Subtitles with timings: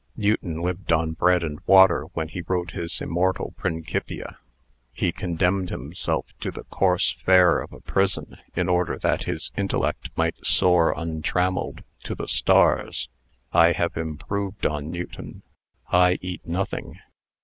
[0.17, 4.39] Newton lived on bread and water when he wrote his immortal Principia.
[4.91, 10.09] He condemned himself to the coarse fare of a prison, in order that his intellect
[10.17, 13.09] might soar untrammelled to the stars.
[13.53, 15.43] I have improved on Newton
[15.91, 16.97] I eat nothing.